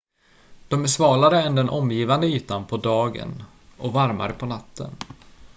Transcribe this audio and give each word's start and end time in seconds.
"""de 0.67 0.83
är 0.83 0.87
svalare 0.87 1.41
än 1.41 1.55
den 1.55 1.69
omgivande 1.69 2.27
ytan 2.27 2.65
på 2.65 2.77
dagen 2.77 3.43
och 3.77 3.93
varmare 3.93 4.33
på 4.33 4.45
natten. 4.45 4.95